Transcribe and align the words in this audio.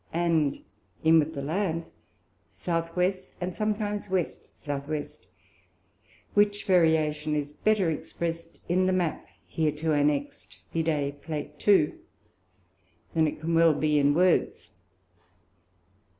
and 0.13 0.63
in 1.03 1.19
with 1.19 1.35
the 1.35 1.43
Land 1.43 1.91
South 2.49 2.95
West, 2.95 3.29
and 3.39 3.53
sometimes 3.53 4.09
West 4.09 4.41
South 4.57 4.87
West; 4.89 5.27
which 6.33 6.63
Variation 6.65 7.35
is 7.35 7.53
better 7.53 7.91
express'd 7.91 8.57
in 8.67 8.87
the 8.87 8.93
Mapp 8.93 9.27
hereto 9.47 9.91
annexed, 9.91 10.57
(Vide 10.73 11.21
Plate 11.21 11.59
2) 11.59 11.99
than 13.13 13.27
it 13.27 13.39
can 13.39 13.53
well 13.53 13.75
be 13.75 13.99
in 13.99 14.15
Words. 14.15 14.71